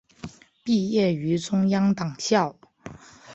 [0.63, 2.57] 毕业于中央党校。